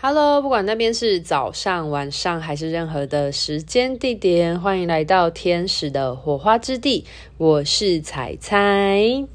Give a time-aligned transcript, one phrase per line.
[0.00, 7.04] Hello，不管那边是早上、晚上还是任何的时间地点，欢迎来到天使的火花之地。
[7.36, 9.26] 我是彩彩，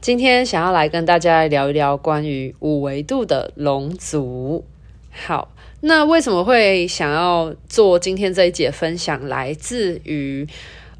[0.00, 4.64] 今天想要来跟大家聊一聊关于五维度的龙族。
[5.10, 5.50] 好，
[5.82, 9.28] 那为什么会想要做今天这一节分享？
[9.28, 10.48] 来自于。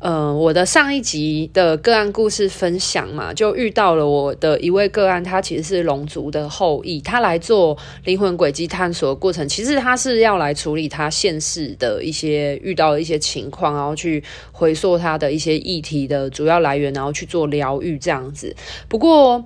[0.06, 7.74] 嗯、呃，我的上一集的个案故事分享嘛，就遇到了我的一位个案，他其实是龙族的后裔，他来做
[8.04, 18.54] 灵魂轨迹探索的过程，其实他是要来处理他现世的一些遇到的一些情况，然后去回溯他的一些议题的主要来源，然后去做疗愈这样子。
[18.88, 19.42] 不过，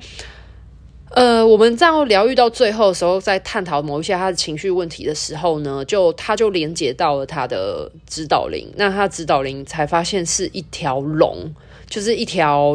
[1.10, 11.54] 呃，我们在疗愈到最后的时候，在探讨某一些他的情绪问题的时候呢，就他就连接到了他的指导灵，那他指导灵才发现是一条龙，
[11.88, 12.74] 就是一条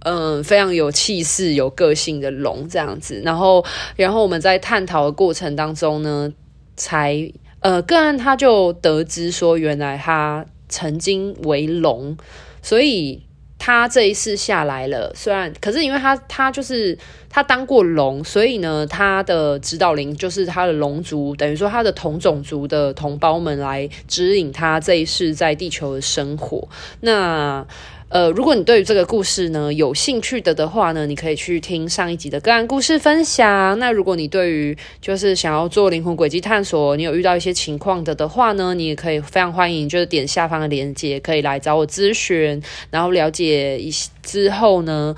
[0.00, 3.20] 嗯、非常有气势、有个性的龙这样子。
[3.22, 3.64] 然后，
[3.96, 6.32] 然后我们在探讨的过程当中呢，
[6.74, 7.30] 才
[7.60, 12.16] 呃个案他就得知说，原来他曾经为龙，
[12.62, 13.27] 所以。
[13.68, 16.96] 他这一世下来了，虽然可是因为他他就是
[17.28, 26.66] 他当过龙，所以呢，他的指导灵就是他的龙族，等于说他的同种族的同胞们来指引他这一世在地球的生活。
[27.00, 27.66] 那。
[28.10, 33.78] 呃，如果你对于这个故事呢有兴趣的的话呢，你可以去听上一集的个案故事分享。
[33.78, 43.92] 那如果你对于就是想要做灵魂轨迹探索，你有遇到一些情况的的话呢，你也可以非常欢迎，就是点下方的链接，可以来找我咨询，然后了解一
[44.22, 45.14] 之后呢，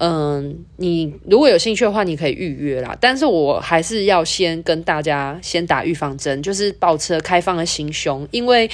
[0.00, 2.96] 嗯、你如果有兴趣的话，你可以预约啦。
[3.00, 8.68] 但是我还是要先跟大家先打预防针，就是保持开放的心胸，因为。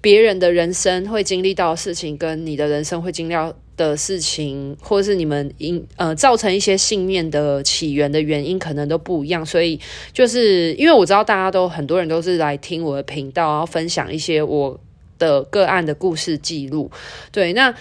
[0.00, 9.44] 别人的人生会经历到的事情，跟你的人生会经历到的事情，或者是你们因呃造成一些信念的起源的原因，可能都不一样。
[9.44, 9.78] 所以，
[10.12, 14.78] 就是因为我知道大家都很多人都是来听我的频道，然后分享一些我
[15.18, 16.88] 的个案的故事记录。
[17.32, 17.74] 对，那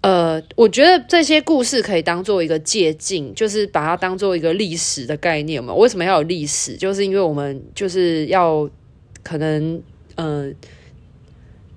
[0.00, 5.72] 呃，我觉得这些故事可以当做一个借镜，就是把它当做一个历史的概念嘛。
[5.72, 6.76] 为什么要有历史？
[6.76, 8.68] 就是因为我们就是要
[9.22, 9.80] 可能
[10.16, 10.52] 呃。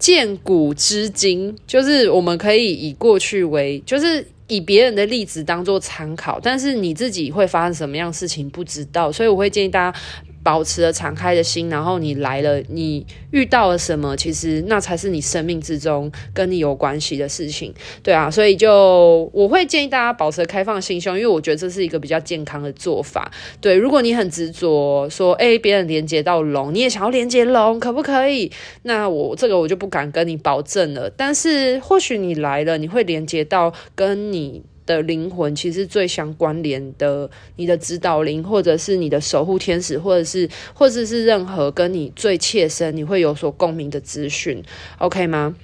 [0.05, 9.99] 见古知今，就是我们可以以过去为，就是以别人的例子当做参考，但是你自己会发生什么样事情不知道，所以我会建议大家。
[10.45, 14.15] 保持了敞开的心，然后你来了，你遇到了什么？
[14.15, 17.73] 其实那才是你生命之中跟你有关系的事情，
[18.03, 23.31] 对啊，所以就我会建议大家保持开放心胸，因为我觉得这是一个比较健康的做法。
[23.59, 28.51] 对，如果你很执着说，哎，别人连接到龙，你也想要连接龙，可不可以？
[28.83, 31.09] 那我这个我就不敢跟你保证了。
[31.09, 34.61] 但是或许你来了，你会连接到跟你。
[34.85, 44.63] 的灵魂其实最相关联的，你的指导灵，或者是你的守护天使，或者是或者是任何跟你最切身、你会有所共鸣的资讯
[44.99, 45.55] ，OK 吗？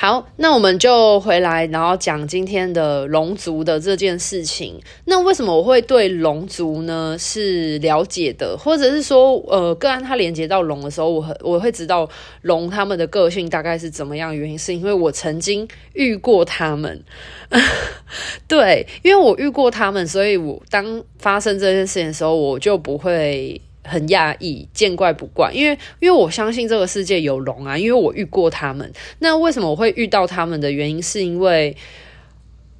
[0.00, 4.80] 好，那我们就回来，然后讲今天的龙族的这件事情。
[5.06, 12.08] 那为什么我会对龙族呢是了解的，或者是说，呃，个案它连接到龙的时候，我我会知道
[12.42, 14.34] 龙他们的个性大概是怎么样？
[14.36, 17.02] 原因是因为我曾经遇过他们，
[18.46, 23.60] 对，因为我遇过他们，所以我当发生这件事情的时候，我就不会。
[23.88, 28.92] 很讶异，见怪不怪，因为因为我相信这个世界有龙啊，因为我遇过他们。
[29.18, 31.76] 那为什么我会遇到他们的原因，是因为，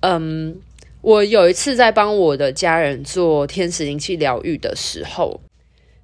[0.01, 0.57] 嗯，
[1.01, 5.41] 我有一次在帮我的家人做天使灵气疗愈的时候，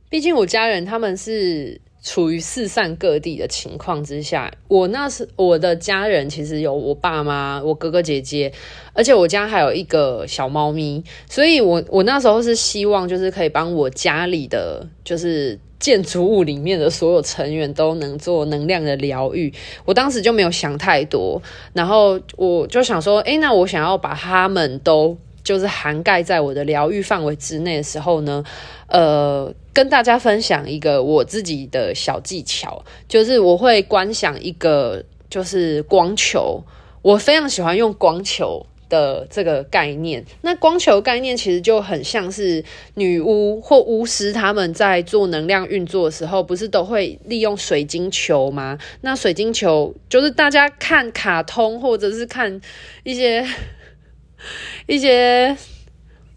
[0.08, 1.80] 毕竟我家人他们是。
[2.04, 8.52] 处于四散各地的情况之下，我那是我的家人，其实有我爸妈、我哥哥姐姐，
[8.92, 19.50] 而且我家还有一个小猫咪，所以我我那时候是希望就是可以帮我家里的就是建筑物里面的所有成员都能做能量的疗愈，
[19.86, 21.40] 我当时就没有想太多，
[21.72, 25.16] 然后我就想说，诶，那我想要把他们都。
[25.42, 28.42] 就是涵盖在我的疗愈范围之内的时候呢，
[28.86, 36.62] 呃，跟大家分享一个我自己的小技巧，就是我会观想一个就是光球，
[37.02, 40.24] 我非常喜欢用光球的这个概念。
[40.42, 42.64] 那光球概念其实就很像是
[42.94, 48.78] 女巫或巫师他们在做能量运作的时候，不是都会利用水晶球吗？
[49.00, 52.60] 那水晶球就是大家看卡通或者是看
[53.02, 53.46] 一些。
[54.86, 55.56] 一些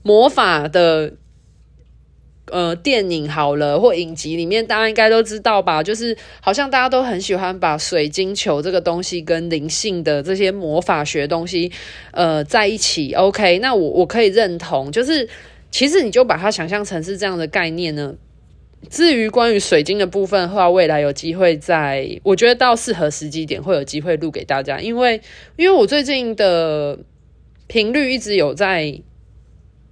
[0.02, 1.12] 魔法的
[2.52, 5.82] 呃电影好了，或影集里面，大家应该都知道吧？
[5.84, 11.72] 就是好像大家都很喜欢把水晶球这个东西跟灵性的这些魔法学东西
[12.12, 13.14] 呃在一起。
[13.14, 15.28] OK，那我我可以认同，就是
[15.72, 18.16] 其实你就把它想象成是这样的概念呢。
[18.92, 25.20] 至于关于水晶的部分的话，未来有机会在，我觉得到适合时机点会有机会录给大家，因为
[25.56, 27.00] 因为我最近的
[27.66, 29.02] 频率一直有在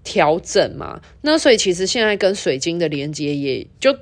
[0.05, 3.93] 调整嘛，那所以其实现在跟水晶的连接也就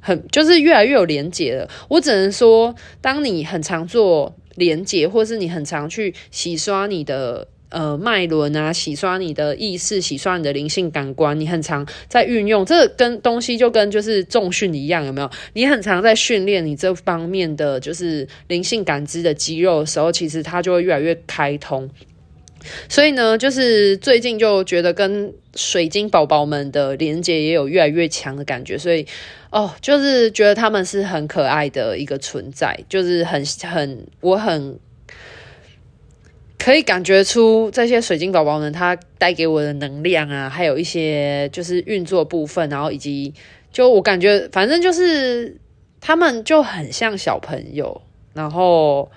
[0.00, 1.66] 很就是越来越有连接了。
[1.88, 7.48] 我只能说，当你很常做连接，或是你很常去洗刷你的。
[7.74, 15.30] 呃，脉轮啊，洗刷你的意识，洗刷你的灵性感官，你很常在运用这跟东西，就跟就是重训一样，有没有？
[15.54, 21.88] 你很常在训练你这方面的就是灵性感知的肌肉的时候，其实它就会越来越开通。
[22.88, 29.06] 所以呢，就是最近就觉得跟水晶宝宝们的连接也有越来越强的感觉，所以
[29.50, 34.78] 哦，就是觉得他们是很可爱的一个存在，就是很很我很。
[36.64, 43.34] 可以感觉出这些水晶宝宝们，它带给我的能量啊，还有一些就是运作部分，然后以及
[43.72, 45.56] 就我感觉，反正就是
[46.00, 48.00] 他们就很像小朋友，
[48.32, 49.10] 然后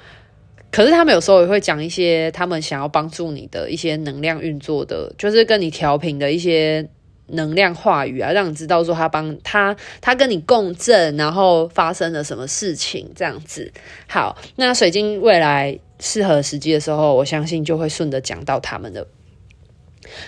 [0.76, 6.86] 可是他们有时候也会讲一些他们想要帮助你的一些能量运作的，就是跟你调频的一些
[7.28, 13.72] 能量话语啊，让你知道说他帮他他跟你共振，然后发生了什么事情这样子。
[14.06, 15.80] 好，那水晶未来。
[15.98, 19.08] 适合时机的时候，我相信就会顺着讲到他们的。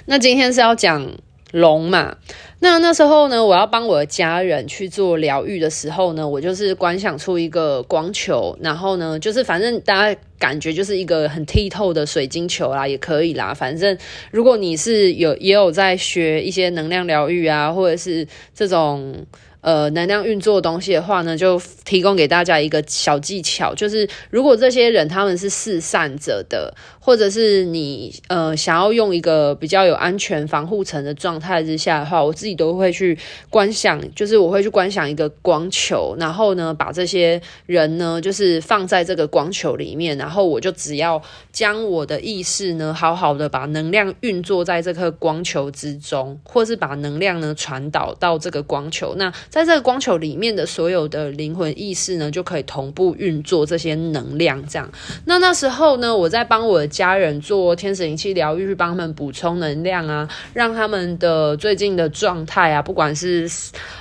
[0.06, 1.12] 那今天是要讲
[1.52, 2.16] 龙嘛？
[2.60, 13.54] 那那时候呢，我要帮我的家人去做疗愈的时候呢，我就是观想出一个光球，然后呢，就是反正大家感觉就是一个很剔透的水晶球啦，也可以啦。
[13.54, 13.98] 反正
[14.32, 19.26] 如果你是有也有在学一些能量疗愈啊，或者是这种。
[19.60, 26.74] 呃，能量运作的东西的话呢，就提供给大家一个小技巧，就是如果这些人他们是四散者的，
[27.08, 33.18] 或者是你呃想要用一个比较有安全防护层的状态之下的话，我自己都会去
[33.50, 41.22] 观想，就是我会去观想一个光球，然后呢把这些人呢就是放在这个光球里面，然后我就只要
[41.54, 49.34] 将我的意识呢好好的把能量运作在这颗光球之中，或是把能量呢传导到这个光球，那。
[49.50, 54.62] 在这个光球里面的所有的灵魂意识呢，就可以同步运作这些能量。
[54.68, 54.92] 这样，
[55.26, 63.48] 那那时候呢，我在帮我家人做天使灵气疗愈，去帮他们补充能量啊，让他们的最近的状态啊，不管是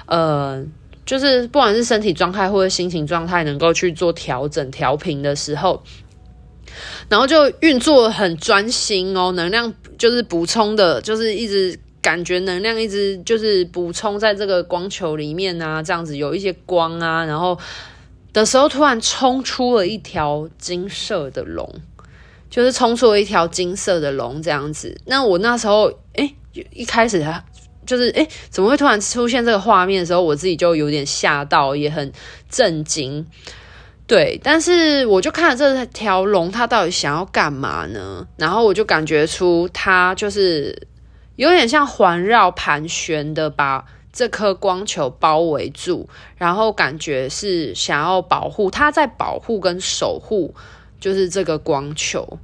[0.06, 0.64] 呃，
[1.04, 5.82] 就是不管是身体状态或者心情状态，能够去做调整调频的时候，
[7.10, 11.78] 然后就运作很专心哦，能量就是补充的，就是一直。
[12.02, 17.58] 感觉能量一直就是补充在这个光球里面啊，这样子有一些光啊，然后
[18.32, 21.68] 的时候突然冲出了一条金色的龙，
[22.56, 24.98] 就是冲出了一条金色的龙这样子。
[25.04, 26.34] 那我那时候哎，
[26.72, 27.44] 一开始他
[27.84, 32.10] 就是哎，怎么会突然出现这个画面的时候，我自己就有点吓到，也很
[32.48, 33.26] 震惊。
[34.06, 38.26] 对，但是我就看了这条龙，它到底想要干嘛呢？
[38.38, 40.88] 然后我就感觉出它就是。
[41.36, 50.54] 有点像环绕盘旋的，把这颗光球包围住，然后感觉是想要保护，它在保护跟守护，
[51.00, 52.38] 就是这个光球，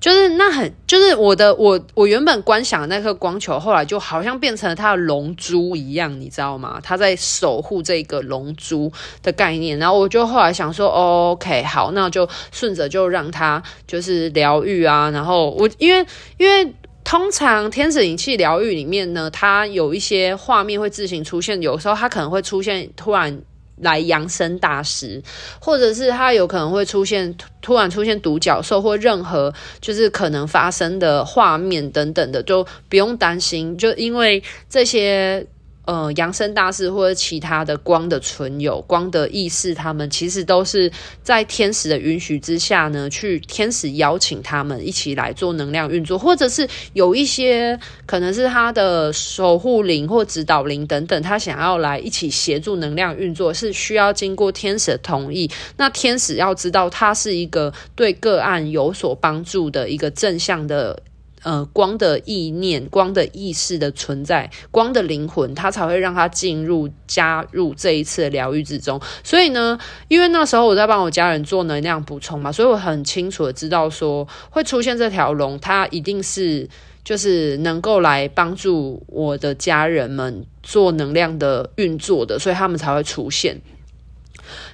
[0.00, 6.80] 就是那很，就是我的我我原本观想的那颗光球，后来就好像变成了它的龙珠一样，你知道吗？
[6.82, 16.06] 它在守护这个龙珠的概念，然后我就后来想说，OK，好，那就顺着就让它就是疗愈啊，然后我因为
[16.38, 16.74] 因为。
[17.04, 23.42] 通常天使灵气疗愈里面呢，它有一些画面会自行出现，有时候它可能会出现突然
[23.82, 25.22] 来扬声大师，
[25.60, 35.46] 或者是他有可能会出现突然出现独角兽或任何就是可能发生的画面等等的，就不用担心，就因为这些。
[35.84, 40.90] 呃，扬声大师或者其他的光的存有、光的意识，他们其实都是
[41.24, 55.50] 在天使的允许之下呢，去天使邀请他们一起来做能量运作，或者是有一些可能是他的守护灵或指导灵等等，他想要来一起协助能量运作，是需要经过天使的同意。
[55.78, 61.02] 那天使要知道，他是一个对个案有所帮助的一个正向的。
[61.42, 69.00] 呃，光的意念、光的意识的存在、光的灵魂，它才会让它进入、加入这一次的疗愈之中。
[69.24, 76.68] 所以呢，因为那时候我在帮我家人做能量补充嘛，所以我很清楚的知道说会出现这条龙，它一定是
[77.02, 83.60] 就是能够来帮助我的家人们做能量的运作的，所以他们才会出现。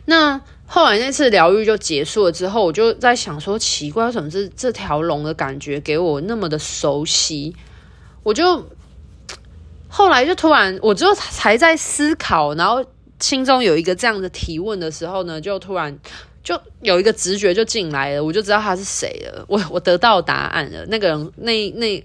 [0.04, 0.40] 那。
[0.70, 7.56] 后来那次疗愈就结束了之后，我就在想说，奇怪，为什么这这条龙的感觉给我那么的熟悉？
[8.22, 8.68] 我就
[9.88, 12.84] 后来就突然，我就才在思考，然后
[13.18, 15.98] 心中有一个这样的提问的时候呢，就突然
[16.44, 19.42] 就有一个直觉就进来了，我就知道他是谁了。
[19.48, 22.04] 我我得到答案了，那个人那那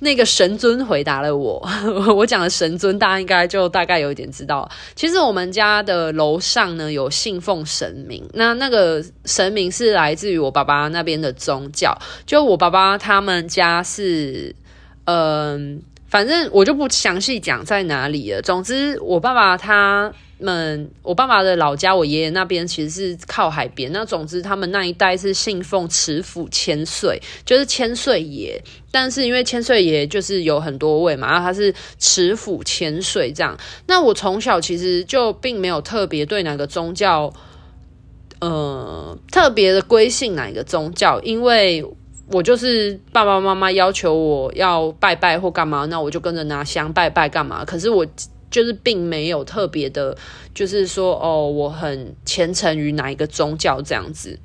[0.00, 1.66] 那个神尊回答了我。
[2.14, 4.68] 我讲的神尊，大家应该就大概有一点知道。
[4.94, 14.54] 其实我们家的楼上呢有信奉神明，那那个神明是来自于我爸爸那边的宗教，就我爸爸他们家是
[15.04, 15.82] 嗯。
[16.10, 18.42] 反正我就不详细讲在哪里了。
[18.42, 23.90] 总之，我爸爸他们，我爸爸的老家，我爷爷那边其实是靠海边。
[23.92, 28.62] 那总之，他们那一代是信奉池府千岁，就是千岁爷。
[28.90, 33.56] 但是因为千岁爷就是有很多位嘛，然后他是池府千岁这样。
[33.86, 37.32] 那我从小其实就并没有特别对哪个宗教，
[38.40, 41.84] 呃，特别的归信哪一个宗教，因为。
[42.32, 47.64] 我就是爸爸妈妈要求我要拜拜或干嘛，那我就跟着拿香拜拜干嘛。
[47.64, 48.06] 可是我
[48.50, 50.16] 就是并没有特别的，
[50.54, 54.38] 就是说哦，我很虔诚于哪一个宗教这样子。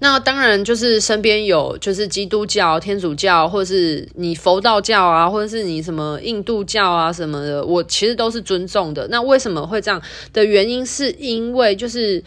[0.00, 9.08] 那当然就是身边有就是基督教、天主教，或者是你佛道教啊，或者是你什么印度教啊什么的，我其实都是尊重的。
[9.08, 10.00] 那为什么会这样
[10.32, 12.22] 的原因，是因为就是。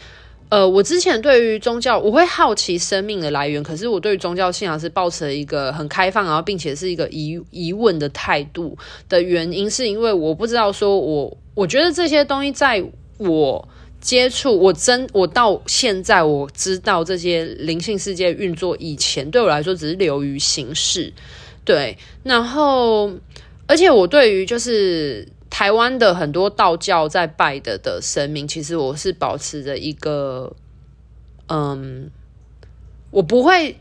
[0.52, 8.76] 呃，我之前对于宗教，我会好奇生命的来源，可是我对于宗教信仰是抱持一个很开放，然后并且是一个疑疑问的态度
[9.08, 12.84] 的原因，是因为我不知道说我，我觉得这些东西在
[13.16, 13.66] 我
[13.98, 21.10] 接触，我真我到现在我知道这些灵性世界运作以前，对我来说只是流于形式，
[21.64, 23.10] 对，然后
[23.66, 25.26] 而且我对于就是。
[25.52, 30.56] 台湾的很多道教在拜的的神明，其实我是保持着一个，
[31.46, 32.10] 嗯，
[33.10, 33.78] 我不会，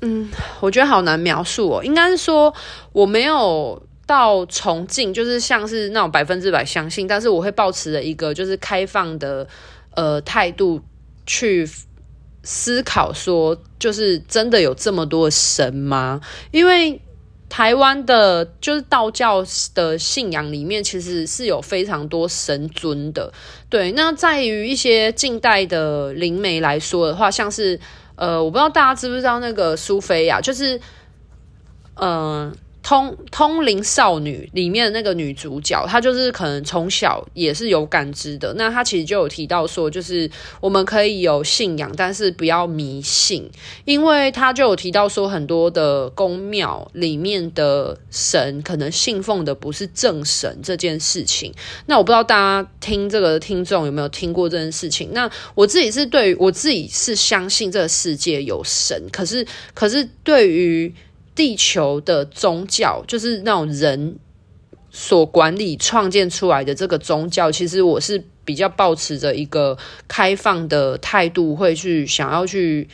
[0.00, 0.28] 嗯，
[0.58, 1.84] 我觉得好难描述哦。
[1.84, 2.52] 应该是说
[2.90, 9.46] 我没有到崇敬，就是像是那种百分之百相信，但是我会保持着一个就是开放的
[9.94, 10.80] 呃态度
[11.24, 11.64] 去
[12.42, 16.20] 思考，说就是真的有这么多神吗？
[16.50, 17.00] 因为。
[17.50, 23.30] 台湾的，就是道教的信仰里面，其实是有非常多神尊的。
[23.68, 27.78] 对，那在于一些近代的灵媒来说的话，像是
[28.14, 30.80] 呃，我不知道大家知不知道那个苏菲亚，就是
[31.96, 32.56] 嗯。
[32.90, 38.52] 通通灵少女里面的那个女主角，她就是可能从小也是有感知的。
[38.54, 40.28] 那她其实就有提到说，就是
[40.60, 43.48] 我们可以有信仰，但是不要迷信，
[43.84, 51.54] 因为她就有提到说，很多的宫庙里面的神可能信奉的不是正神这件事情。
[51.86, 55.10] 那我不知道大家听这个听众有没有听过这件事情？
[55.12, 60.92] 那我自己是对于我自己是相信这个世界有神，可是可是对于。
[61.40, 64.18] 地球的宗教就是那种人
[64.90, 72.86] 所管理、创建出来的这个宗教，其实我是比较抱持着一个开放的态度，会去想要去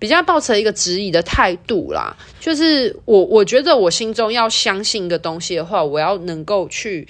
[0.00, 2.16] 比较抱持一个质疑的态度啦。
[2.40, 7.06] 就是我我觉得我心中要相信一个东西的话，我要能够去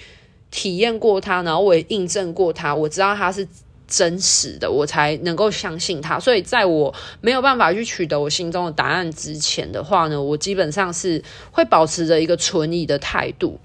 [0.51, 3.47] 体验过它，然后我也印证过它，我知道它是。
[3.87, 6.19] 真实的，我才能够相信他。
[6.19, 13.59] 所以，在我没有办法去取得我心中的答案之前的话呢，我基本上是会保持着一个存疑的态度。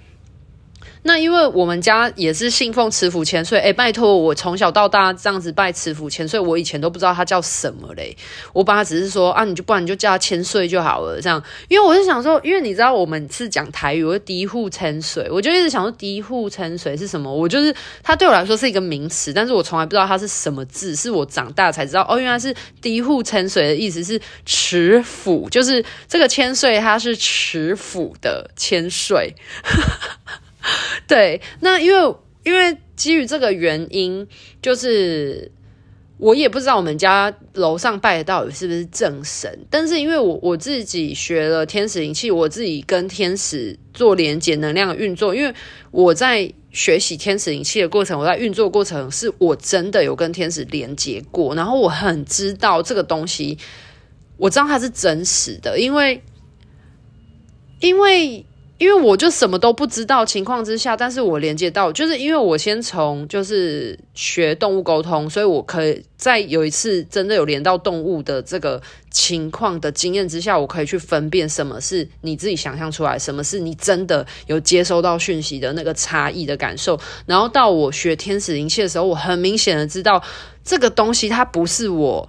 [1.02, 8.14] 那因为我们家也是信奉池府千岁，哎，拜托，我从小到大这样子拜池府千岁，我以前都不知道他叫什么嘞。
[8.52, 11.42] 我爸只是说啊，你就不然你就叫他千岁就好了，这样。
[11.68, 17.32] 因为我是想说，因为你知道我们是讲台语，我是嫡户千岁，我就一直想说嫡户千岁是什么？
[17.32, 29.34] 我就是他对我来说是一个名词，但是我从来不知道它是什么字，是我长大才知道哦，原来是嫡户千岁的意思是池府，就是这个千岁他是池府的千岁。
[31.08, 34.26] 对，那因为因为基于这个原因，
[34.60, 35.50] 就是
[36.18, 45.54] 我也不知道我们家楼上拜的到底是不是正神，但是因为我我自己学了天使灵气，我自己跟天使做连接能量运作，因为
[45.90, 53.56] 我在学习天使灵气的过程，我在运作过程是我真的有跟天使连接过，然后我很知道这个东西，
[54.36, 56.22] 我知道它是真实的，因为
[57.80, 58.44] 因为。
[58.80, 76.98] 因为我就什么都不知道情况之下，但是我连接到，就是因为我先从就是学动物沟通，所以我可以在有一次真的有连到动物的这个情况的经验之下，我可以去分辨什么是你自己想象出来，什么是你真的有接收到讯息的那个差异的感受。
[77.26, 80.22] 然后到我学天使灵气的时候，我很明显的知道
[80.64, 82.26] 这个东西它不是我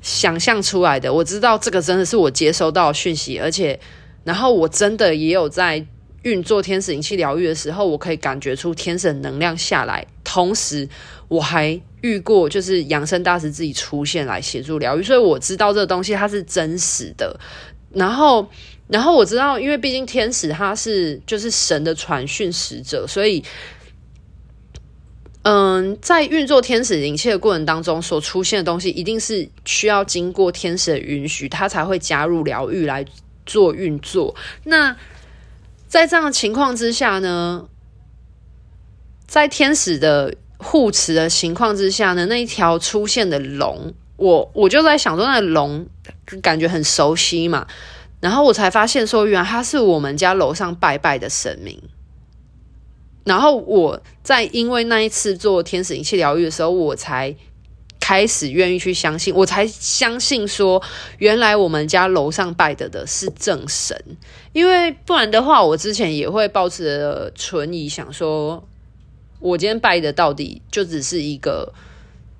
[0.00, 3.80] 想象出来的，我知道这个真的是我接收到讯息，而且。
[4.24, 5.84] 然后我真的也有在
[6.22, 10.88] 运作天使灵气疗愈的时候，我可以感觉出天使的能量下来，同时
[11.28, 17.38] 我还遇过就是扬升大师自己出现来协助疗愈，所以我知道这个东西它是真实的。
[17.92, 18.48] 然后，
[18.88, 23.44] 然后我知道，因为毕竟天使他是就是神的传讯使者，所以。
[25.44, 33.04] 嗯，在运作天使灵气的过程当中，所出现的东西一定是需要经过天使的允许，它才会加入疗愈来
[33.46, 34.34] 做运作。
[34.64, 34.96] 那
[35.88, 37.68] 在这样的情况之下呢，
[39.26, 45.86] 在天使的护持的情况之下呢，那一条出现的龙，我我就在想说，那龙
[46.40, 47.66] 感觉很熟悉嘛，
[48.20, 51.82] 然后我才发现说，原来它是我们家楼上拜拜的神明。
[53.24, 57.36] 然后我在因为那一次做天使灵气疗愈的时候，我才
[58.12, 60.82] 开始愿意去相信，我才相信说，
[61.16, 63.96] 原来我们家楼上拜的的是正神。
[64.52, 68.62] 因为不然的话，我之前也会抱持存疑，想说，
[69.40, 71.72] 我今天拜的到底就只是一个，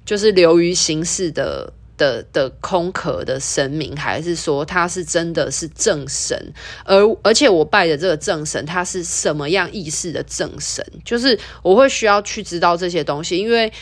[0.05, 1.73] 就是流于形式的。
[1.99, 6.37] 的的空壳的神明，还是说他是真的是正神？
[6.85, 10.85] 而而且我拜的这个正神，他是什么样意识的正神？
[11.05, 13.73] 就是我会需要去知道这些东西，因为，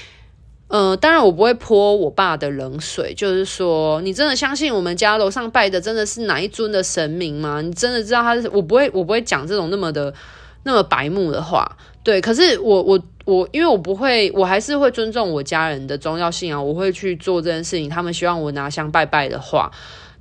[0.70, 7.60] 呃，当然我不会泼我爸的冷水，就是说，你真的相信我们家楼上拜的真的是哪一尊的神明吗？
[7.60, 8.48] 你真的知道他是？
[8.50, 10.14] 我不会，我不会讲这种那么的
[10.62, 11.76] 那么白目的话。
[12.04, 17.90] 对，可是我我我，因为我不会，我还是会尊重我家人的宗教信仰，我会去做这件事情。
[17.90, 19.68] 他们希望我拿香拜拜的话，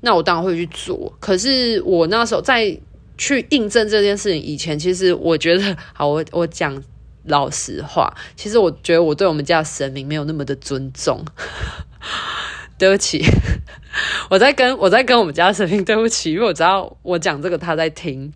[0.01, 1.13] 那我当然会去做。
[1.19, 2.75] 可是我那时候在
[3.19, 6.81] 去印证这件事情以前，其实我觉得， 好，我我讲
[7.23, 11.23] 老实话，其实我觉得我对我们家神明没有那么的尊重。
[12.77, 13.21] 对不起，
[14.29, 18.31] 我在跟我在跟我们家神明对不起，因为我知道我讲这个他在听。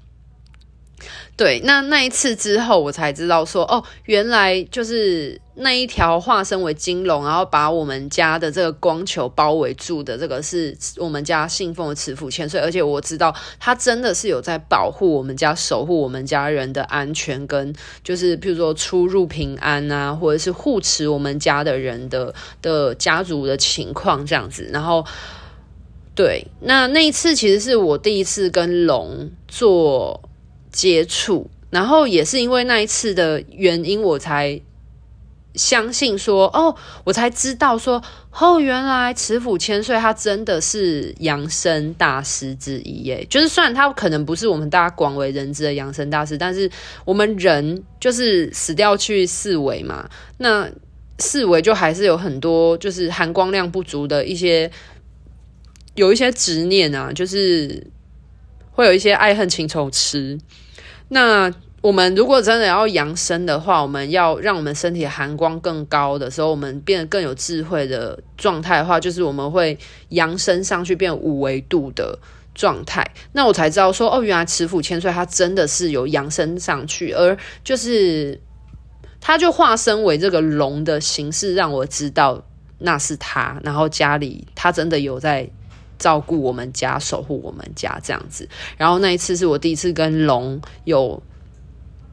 [1.36, 24.70] 对，那那一次之后，我才知道说，哦，原来就是那一条化身为金龙，然后把我们家的这个光球包围住的，这个是我们家信奉的慈父千岁，而且我知道他真的是有在保护我们家，守护我们家人的安全，跟就是譬如说出入平安啊，或者是护持我们家的人的的家族的情况这样子。
[24.72, 25.04] 然后，
[26.14, 30.30] 对，那那一次其实是我第一次跟龙做。
[30.74, 34.60] 接触，然后也是因为那一次的原因，我才
[35.54, 43.26] 相信说，哦，我才知道说，哦，原来慈父千岁他真的是扬升大师之一耶。
[43.30, 46.70] 就是虽然他可能不是我们大家广为人知的扬升大师，但是
[47.06, 50.10] 我们人就是死掉去四维嘛，
[50.40, 50.68] 那
[51.20, 54.72] 四维就还是有很多就是含光量不足的一些，
[55.94, 57.86] 有一些执念啊，就是
[58.72, 60.40] 会有一些爱恨情仇吃。
[61.14, 69.78] 那我们如果真的要扬升的话，我们要让我们身体的含光更高的时候，我们变得更有智慧的状态的话，就是我们会
[70.10, 72.18] 扬升上去，变五维度的
[72.56, 73.06] 状态。
[73.34, 78.42] 那我才知道说，哦，原来慈父千岁他真的是有扬升上去，而就是
[79.22, 82.44] 他就化身为这个龙的形式，让我知道
[82.80, 83.60] 那是他。
[83.64, 85.48] 然后家里他真的有在。
[86.04, 88.46] 照顾我们家，守护我们家这样子。
[88.76, 91.24] 然后那一次是我第一次跟龙有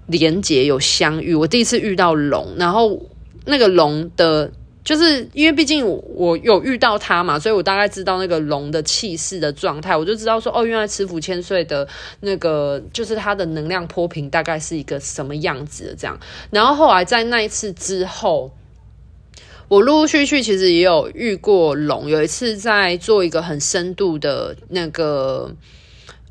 [0.06, 1.34] 连结、有相遇。
[1.34, 3.04] 我第一次遇到龙，然后
[3.46, 4.48] 那个龙的，
[4.84, 9.96] 就是因为毕竟我，有遇到他嘛，所以我大概知道那个龙的气势的状态。
[9.96, 11.88] 我就知道说，哦，原来慈福千岁的
[12.20, 16.16] 那个，就是他的能量波频大概是一个什么样子的这样。
[16.50, 18.52] 然后后来在那一次之后。
[19.70, 25.54] 我陆陆续续其实也有遇过龙，有一次在做一个很深度的那个，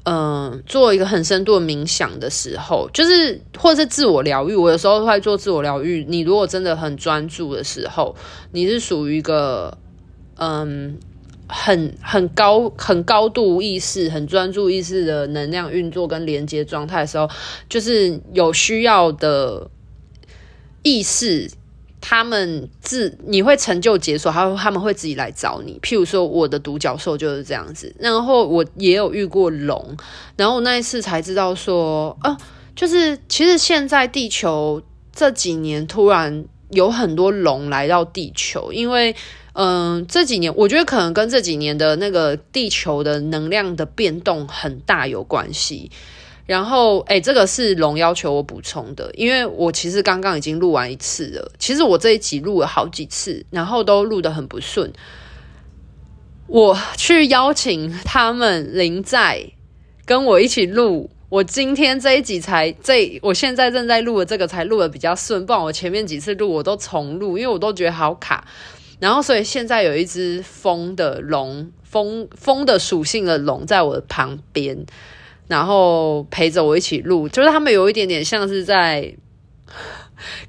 [0.03, 4.55] 嗯、做一个很深度冥想的时候，就是或者是自我疗愈。
[4.55, 6.05] 我有时候会做自我疗愈。
[6.09, 8.13] 你如果真的很专注的时候，
[8.51, 9.77] 你是属于一个，
[10.35, 10.97] 嗯，
[11.47, 17.29] 很很高、很高度意识、很专注意识的能量运作跟连接状态的时候，
[17.69, 19.71] 就是有需要的
[20.83, 21.49] 意识。
[22.01, 25.77] 他们自你会成就解锁，他他们会自己来找你。
[25.81, 27.93] 譬如说，我的独角兽就是这样子。
[27.99, 29.97] 然后我也有遇过龙，
[30.35, 32.37] 然后那一次才知道说，啊，
[32.75, 34.81] 就是其实现在地球
[35.13, 39.15] 这几年突然有很多龙来到地球，因为
[39.53, 45.91] 嗯、呃，这几年我觉得可能跟这几年的那个地球的能量的变动很大有关系。
[46.49, 51.51] 然后，哎，这个是龙要求我补充的，因为我其实刚刚已经录完一次了。
[51.59, 54.91] 其实我这一集录了好几次，然后都录得很不顺。
[56.47, 59.51] 我去邀请他们临在
[60.07, 68.47] 跟我一起录我今天这一集才这，我现在正在录的这个才录的比较顺，不然我前面几次录我都重录，因为我都觉得好卡。
[68.99, 74.83] 然后所以现在有一只风的龙，风风的属性的龙在我的旁边，
[75.49, 79.11] 然后陪着我一起录，就是他们有一点点像是在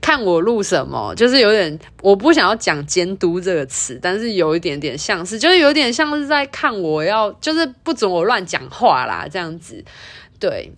[0.00, 9.82] 看我录什么，就是有点我不想要讲监督这个词，但是有一点点像是，就是有点像是在看我要，就是不准我乱讲话啦，这样子。
[10.38, 10.72] 对，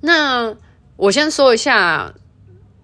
[0.00, 0.52] 那
[0.96, 2.12] 我先说一下，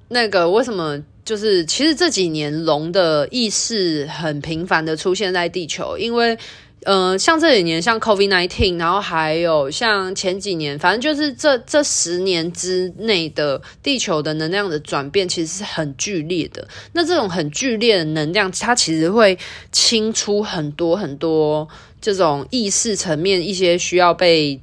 [0.08, 6.38] 那个为什么就是其实这几年龙的意识很频繁的出现在地球，因为
[6.84, 16.66] 嗯，像这几年像 COVID-19，然后还有像前几年，反正就是这这十年之内的地球的能量的转变，其实是很剧烈的。
[16.92, 19.38] 那这种很剧烈的能量，它其实会
[19.72, 21.68] 清出很多很多
[22.00, 24.60] 这种意识层面一些需要被。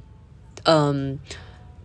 [0.64, 1.18] 嗯，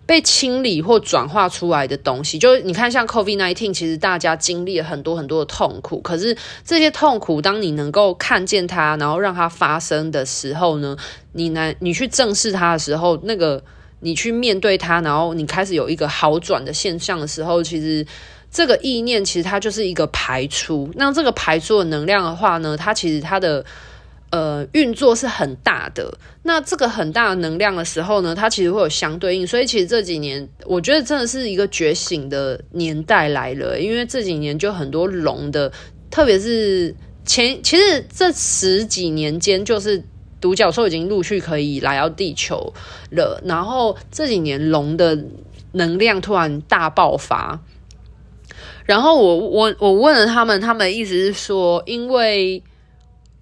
[0.08, 6.00] 被清理或转化出来的东西，就是你看，像 COVID-19，其实大家经历了很多很多的痛苦。
[6.00, 10.96] 可是这些痛苦，当你能够看见它，然后让它发生的时候呢，
[11.34, 13.62] 你来你去正视它的时候，那个
[14.00, 18.08] 你去面对它，然后你开始有一个好转的现象的时候，其实
[18.50, 20.90] 这个意念其实它就是一个排出。
[20.96, 23.66] 那这个排出的能量的话呢，它其实它的。
[24.38, 26.16] 呃，运作是很大的。
[26.44, 29.48] 那这个很大的能量的时候呢，它其实会有相对应。
[29.48, 33.80] 所以其实这几年，我觉得真的是一个觉醒的年代来了。
[33.80, 35.72] 因为这几年就很多龙的，
[36.12, 36.94] 特别是
[37.26, 40.04] 前，其实这十几年间，就是
[40.40, 42.72] 独角兽已经陆续可以来到地球
[43.10, 43.42] 了。
[43.44, 45.18] 然后这几年龙的
[45.72, 47.60] 能量突然大爆发。
[48.86, 52.62] 然后我我我问了他们，他们意思是说，因为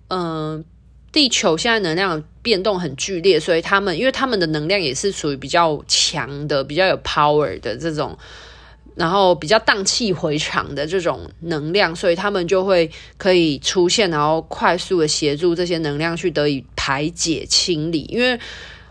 [0.08, 0.64] 嗯。
[1.16, 8.18] 地球现在能量变动很剧烈，所以他们因为他们的能量也是属于比较强的、比较有 power 的这种，
[8.96, 18.02] 然后比较荡气回肠的这种能量，所以他们就会可以出现，然后快速的协助这些能量去得以排解清理。
[18.10, 18.38] 因为，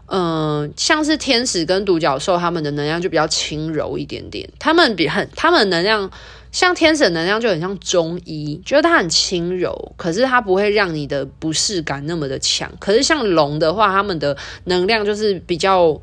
[0.07, 6.11] 嗯、像是天使跟独角兽，他们的能量就比较轻柔一点点，他们比很，他们能量。
[6.55, 12.71] 像天使能量就很像中医，觉得它很轻柔，可是它不会让你的不适感那么的强。
[12.79, 14.37] 可是像龙的话，他们的
[14.67, 16.01] 能量就是比较，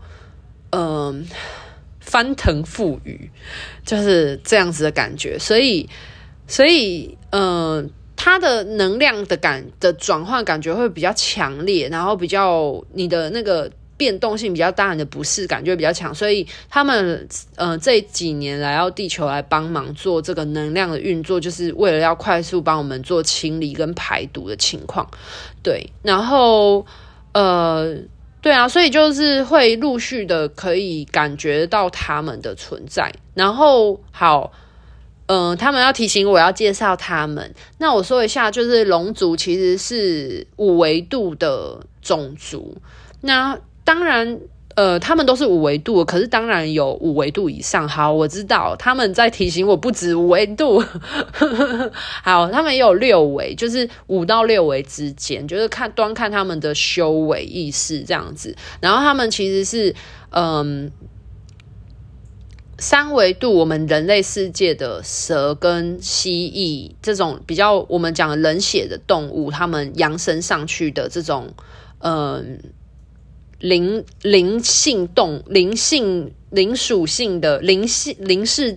[0.72, 1.26] 嗯、
[2.02, 3.32] 翻腾覆雨，
[3.86, 5.40] 就是这样子的感觉。
[5.40, 5.88] 所以，
[6.48, 7.86] 所以，嗯、呃，
[8.18, 13.72] 它的能量的感的转换感觉会比较强烈，然后比较你的那个。
[14.02, 25.08] 变动性比较大，你的不适感就会比较强，所以他们呃这几年来到地球来帮忙做这个能量的运作，就是为了要快速帮我们做清理跟排毒的情况。
[25.62, 26.84] 对，然后
[27.34, 27.96] 呃
[28.42, 33.14] 对啊，所以就是会陆续的可以感觉到他们的存在。
[33.36, 34.52] 然后好，
[35.28, 42.76] 嗯、呃，他们要提醒我要介绍他们，那我说一下，就是龙族其实是五维度的种族，
[43.22, 43.60] 那。
[43.92, 44.40] 当然，
[44.76, 47.86] 呃，他们都是五维度，可是当然有五维度以上。
[47.90, 50.82] 好，我知道他们在提醒我不止五维度。
[52.24, 58.56] 好，他们也有六维，就是五到六维之间，就是看端看他们的修为意识这样子。
[58.80, 59.94] 然后他们其实是，
[60.30, 60.90] 嗯，
[62.78, 71.54] 三维度，我们人类世界的蛇跟蜥蜴这种比较我们讲冷血的动物，他们扬升上去的这种，
[72.00, 72.58] 嗯。
[73.62, 78.76] 灵灵性动灵性灵属性的灵性灵是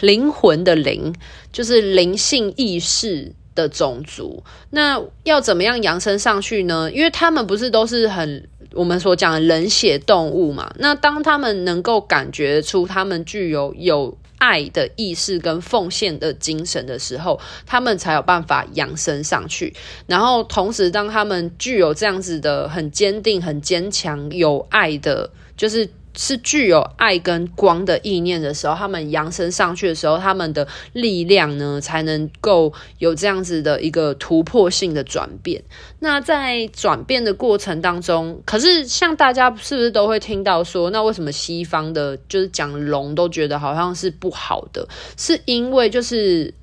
[0.00, 1.14] 灵魂的灵，
[1.52, 4.42] 就是灵性意识的种族。
[4.70, 6.90] 那要怎么样扬升上去呢？
[6.90, 10.74] 因为他们不是都是很我们所讲的冷血动物嘛。
[10.78, 14.18] 那当他们能够感觉出他们具有有。
[14.44, 19.72] 爱的意识跟奉献的精神的时候，他们才有办法扬升上去。
[20.06, 25.88] 然后，同时当他们具有这样子的很坚定、很坚强、有爱的，就是。
[26.16, 35.62] 是具有爱跟光的意念的时候，他们扬升上去的时候，他们的力量呢，才能够有这样子的一个突破性的转变。
[35.98, 44.86] 那在转变的过程当中，可是像大家是不是都会听到说，那为什么西方的，就是讲龙都觉得好像是不好的？
[45.16, 46.54] 是因为就是，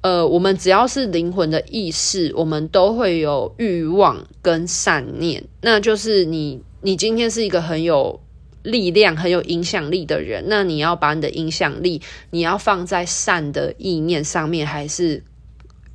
[0.00, 5.44] 呃，我们只要是灵魂的意识，我们都会有欲望跟善念。
[5.60, 8.20] 那就是你，你今天是一个很有。
[8.70, 15.24] 力量很有影响力的人，那你要把你的影响力，你要放在善的意念上面，还是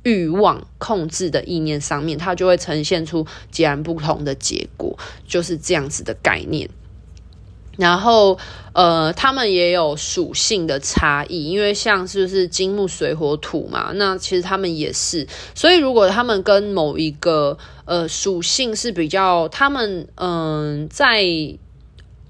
[0.02, 6.68] 欲望控制的意念上面，它就会呈现出截然不同的结果，就是这样子的概念。
[7.76, 8.38] 然后，
[8.72, 15.26] 呃，他们也有属性的差异，因为像是不是金木水火土嘛，那其实他们也是。
[15.56, 21.24] 所以如果他们跟某一个呃属性是比较，他们嗯、在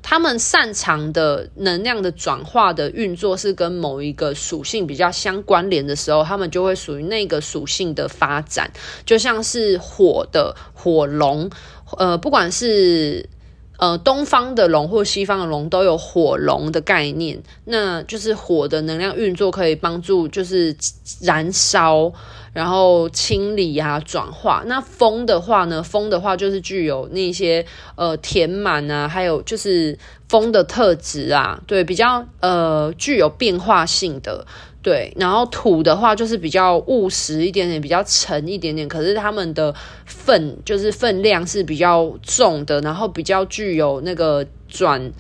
[0.07, 8.71] 他们擅长的能量的转化的运作是跟某一个属性比较相关联的时候，他们就会属于那个属性的发展。
[9.07, 11.51] 就像是火的火龙，
[11.97, 13.31] 呃，不管是。
[13.77, 20.77] 呃，东方的龙或西方的龙都有火龙的概念，那就是火的能量运作可以帮助，就是
[21.21, 22.13] 燃烧，
[22.53, 24.63] 然后清理啊，转化。
[24.67, 34.47] 那风的话呢，风的话就是具有那些呃填满啊，还有就是风的特质啊，对，比较呃具有变化性的。
[34.85, 38.87] 对，然后土的话就是比较务实一点点，比较沉一点点。
[38.87, 45.11] 可是他们的分就是分量是比较重的，然后比较具有那个转，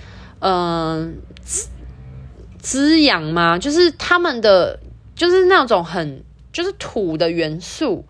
[0.40, 1.68] 嗯、滋
[2.61, 4.79] 滋养嘛，就是他们的
[5.16, 6.22] 就是那种很
[6.53, 8.05] 就是土的元素，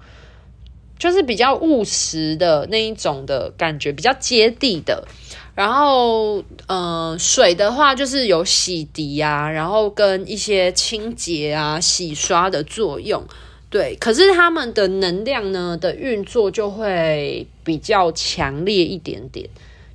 [0.99, 5.07] 就是比较务实的那一种的感觉，比较接地的。
[5.55, 13.25] 然后，嗯、呃，水的话就是有洗涤啊，然后跟一些清洁啊、洗刷的作用，
[13.71, 13.95] 对。
[14.01, 19.49] 可是它们的能量呢的运作就会比较强烈一点点，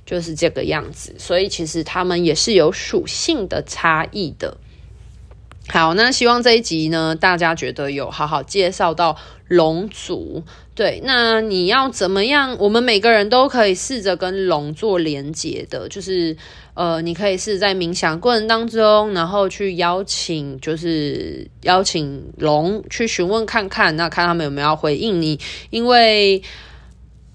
[0.06, 1.14] 就是这个样子。
[1.18, 4.56] 所以其实它们也是有属性的差异的。
[5.72, 10.42] 好，那希望这一集呢，大家觉得有好好介绍到龙族。
[10.74, 12.56] 对，那你要怎么样？
[12.58, 16.36] 我们每个人都可以试着跟龙做连接的，就是
[16.74, 25.38] 呃，你可以试在冥想过程当中，然后去邀请，就是邀请龙去询问看看，那看他们有没有要回应你。
[25.70, 26.42] 因为，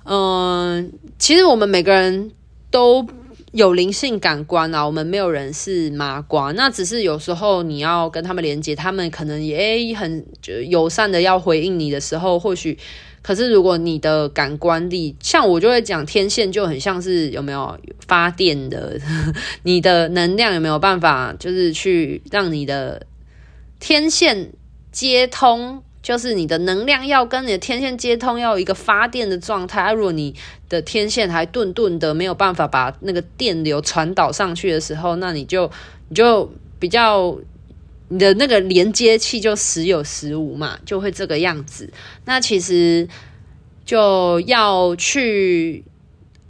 [0.04, 2.32] 嗯、其实我们每个人
[2.70, 3.08] 都。
[3.56, 12.78] 有灵性感官啊，我们没有人是麻瓜，那只是有时候你要跟他们连接，他们可能也很就友善的要回应你的时候，或许，
[13.22, 19.00] 可是如果你的感官力，像我就会讲天线就很像是有没有发电的，
[19.64, 23.08] 你的能量有没有办法，就是去让你的
[23.80, 24.52] 天线
[24.92, 25.82] 接通。
[26.06, 29.92] 就是你的能量要跟你的天线接通，要有一个发电的状态。
[29.92, 30.36] 如果你
[30.70, 35.72] 的天线还顿顿的没有办法把那个电流传导上去的时候，那你就
[36.10, 37.36] 你就比较
[38.10, 41.92] 你的那个连接器就时有时无嘛，就会这个样子。
[42.26, 43.10] 那其实
[43.84, 45.84] 就要去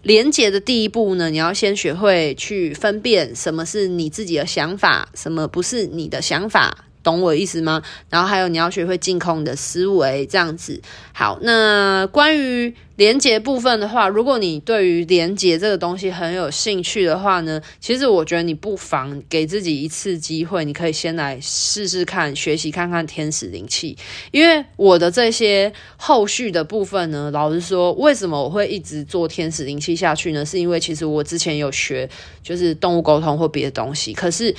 [0.04, 6.85] 连接的第一步呢，你要先学会去分辨什么是你自己的想法，什么不是你的想法。
[7.06, 7.82] 懂我意思吗？
[8.10, 10.82] 然后还有你要学会净空你的思维，这样子。
[11.14, 23.96] 好，那关于连结部分的话，如果你对于连接这个东西很有兴趣的话呢，其实我觉得你不妨给自己一次机会，你可以先来试试看，学习看看天使灵气。
[24.32, 30.44] 因为我的这些后续的部分呢，老实说，为什么我会一直做天使灵气下去呢？
[30.44, 32.10] 是因为其实我之前有学
[32.42, 34.56] 就是动物沟通或别的东西，可是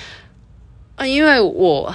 [0.94, 1.92] 啊，因为我。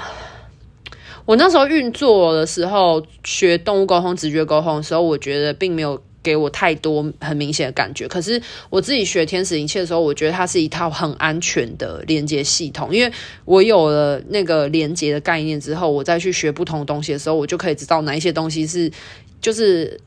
[1.31, 8.05] 我那时候运作的时候，学动物沟通、直觉沟通的时候，我觉得并没有给我太多很明显的感觉。
[8.05, 12.93] 可是我自己学天使灵气的时候，我觉得它是一套很安全的连接系统。
[12.93, 13.09] 因为
[13.45, 18.91] 我有了那个连接的概念之后，我再去学不同的东西的时候，我就可以知道哪一些东西是，
[19.39, 19.97] 就是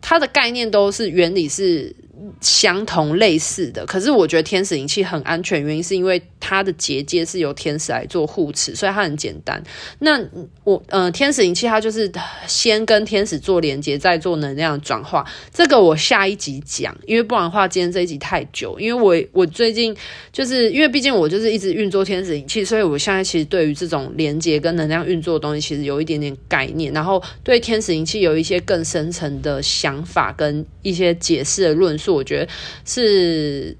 [0.00, 1.94] 它的概念都是原理是。
[2.40, 9.62] 相同类似的，可是我觉得天使灵气很安全，原因是因为它的结界是由天使来做护持，所以它很简单。
[9.98, 10.22] 那
[10.62, 12.10] 我呃，天使灵气它就是
[12.46, 15.26] 先跟天使做连接，再做能量转化。
[15.52, 18.78] 这个我下一集讲，因为不然的话今天这一集太久。
[18.78, 19.96] 因为我我最近
[20.32, 32.11] 就是因为毕竟我就是一直运作天使灵气，所以我现在其实对于这种连接跟能量运作的东西，其实有一点点概念，然后对天使灵气有一些更深层的想法跟一些解释的论述。
[32.12, 32.52] 我觉得
[32.84, 33.76] 是，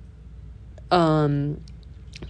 [0.89, 1.57] 嗯，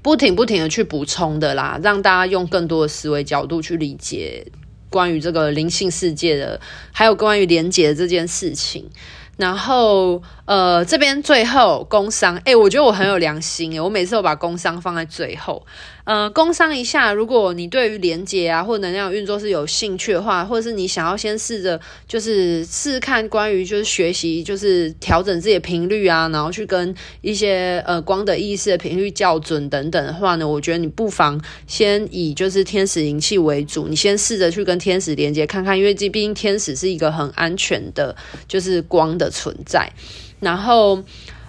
[0.03, 4.47] 不停不停的去补充的啦，让大家用更多的思维角度去理解
[4.91, 6.61] 关于这个灵性世界的，
[6.93, 8.91] 还有关于连接的这件事情。
[9.38, 15.65] 然后，呃，这边最后工商，诶，我觉得我很有良心诶，我每次都把工商放在最后。
[16.05, 38.15] 呃，工商一下，如果你对于连接啊或能量运作是有兴趣的话，或者是你想要先试着就是试看关于就是学习就是调整自己的频率啊，然后去跟一些呃光的意识的频率校准等等的话呢，我觉得你不妨先以就是天使灵气为主，你先试着去跟天使连接看看，因为这毕竟天使是一个很安全的，
[38.47, 39.91] 就是光的存在，
[40.42, 41.02] 然后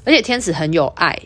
[0.06, 1.19] 而且天使很有爱。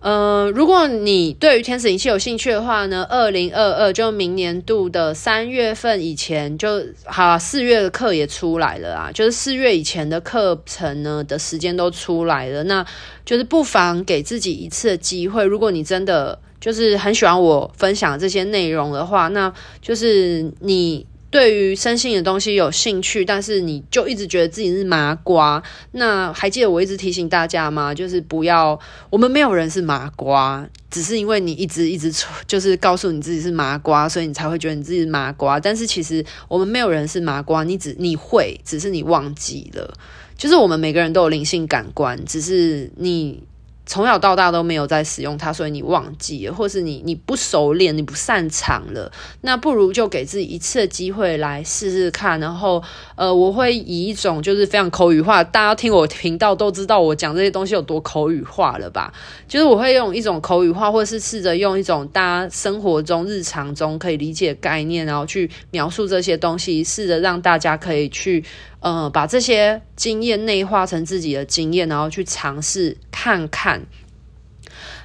[0.00, 12.86] 呃，如果你对于天使灵气有兴趣的话呢，二零二二就明年度的三月份以前就好，四月的课也出来了啊，就是四月以前的课程呢的时间都出来了，那
[13.24, 15.44] 就是不妨给自己一次的机会。
[15.44, 21.04] 如果你真的就是很喜欢我分享这些内容的话，那就是你。
[21.36, 25.62] 对于身心的东西有兴趣，但是你就一直觉得自己是麻瓜。
[25.92, 27.92] 那还记得我一直提醒大家吗？
[27.92, 32.10] 就是不要，我们没有人是麻瓜，只是因为你一直一直
[32.46, 35.60] 就是告诉你自己是麻瓜，所以你才会觉得你自己是麻瓜。
[35.60, 39.92] 但是其实我们没有人是麻瓜，你只你会，只是你忘记了。
[40.38, 43.42] 就是我们每个人都有灵性感官，只是你。
[43.86, 49.10] 从小到大都没有在使用它，所以你忘记了，或是你你不熟练，你不擅长了，
[49.42, 52.38] 那不如就给自己一次的机会来试试看。
[52.40, 52.82] 然后，
[53.14, 59.12] 呃，我会以一种就是非常口语化，大家听我频道都知道我讲这些东西有多口语化了吧？
[59.46, 68.44] 就是我会用一种口语化，或是试着用一种大家生活中、日常中可以理解的概念，然后去描述这些东西，试着让大家可以去。
[68.80, 73.86] 呃，把这些经验内化成自己的经验，然后去尝试看看。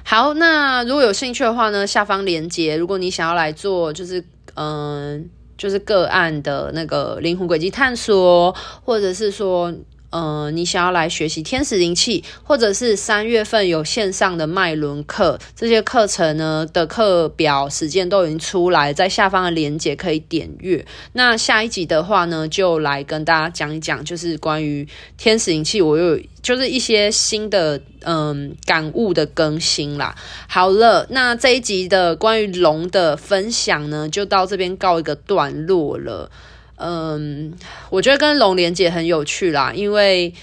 [0.04, 2.76] 好，那如果有兴趣的话呢，下方连接。
[2.76, 8.54] 如果你想要来做，就是嗯、就是个案的那个灵魂轨迹探索，
[8.84, 9.72] 或者是说。
[10.12, 20.84] 嗯、你想要来学习天使灵气，或者是三月份有线上的脉轮课，这些课程呢的课表时间都已经出来，在下方的链接可以点阅。
[21.14, 30.14] 那下一集的话呢，就来跟大家讲一讲，就是关于天使灵气，我有就是一些新的嗯、感悟的更新啦。
[30.48, 36.30] 好了，那这一集的关于龙的分享呢，就到这边告一个段落了。
[36.76, 37.54] 嗯，
[37.90, 40.34] 我觉得跟龙连姐很有趣啦，因为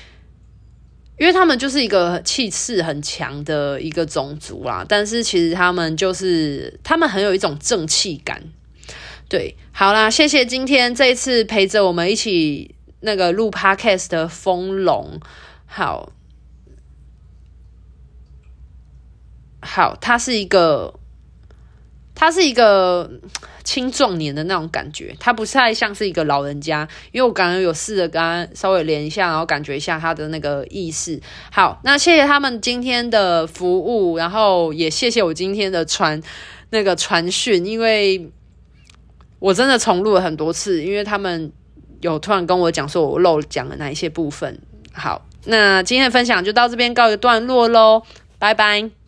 [1.18, 8.42] 因为他们就是一个气势很强的一个种族啦，但是其实他们就是他们很有一种正气感。
[9.28, 15.20] 对，好啦，谢谢今天这一次陪着我们一起那个录 Podcast 的风龙，
[15.65, 16.12] 好，
[19.62, 20.99] 好，他是一个。
[22.19, 23.10] 他是一个
[23.63, 31.17] 青壮年的那种感觉，他不太像是一个老人家，因为我刚刚有试着跟他稍微连一下，然后感觉一下他的那个意识。
[31.49, 36.21] 好，那谢谢他们今天的服务，然后也谢谢我今天的传
[36.71, 38.29] 那个传讯，因为
[39.39, 41.49] 我真的重录了很多次，因为他们
[42.01, 44.60] 有突然跟我讲说我漏讲了哪一些部分。
[44.91, 48.03] 好，那今天的分享就到这边告一段落喽，
[48.38, 48.99] 拜拜。